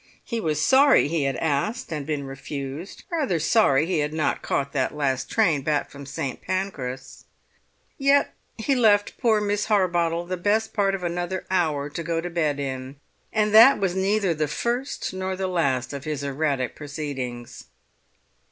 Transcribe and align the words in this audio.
He 0.23 0.39
was 0.41 0.59
sorry 0.59 1.07
he 1.07 1.25
had 1.25 1.35
asked 1.35 1.93
and 1.93 2.07
been 2.07 2.23
refused, 2.23 3.03
rather 3.11 3.39
sorry 3.39 3.85
he 3.85 3.99
had 3.99 4.13
not 4.15 4.41
caught 4.41 4.73
that 4.73 4.95
last 4.95 5.29
train 5.29 5.61
back 5.61 5.91
from 5.91 6.07
St. 6.07 6.41
Pancras. 6.41 7.25
Yet 7.99 8.33
he 8.57 8.73
left 8.73 9.19
poor 9.19 9.39
Miss 9.39 9.65
Harbottle 9.65 10.25
the 10.25 10.37
best 10.37 10.73
part 10.73 10.95
of 10.95 11.03
another 11.03 11.45
hour 11.51 11.87
to 11.87 12.01
go 12.01 12.19
to 12.19 12.31
bed 12.31 12.59
in; 12.59 12.95
and 13.31 13.53
that 13.53 13.77
was 13.77 13.93
neither 13.95 14.33
the 14.33 14.47
first 14.47 15.13
nor 15.13 15.35
the 15.35 15.45
last 15.45 15.93
of 15.93 16.05
his 16.05 16.23
erratic 16.23 16.75
proceedings. 16.75 17.65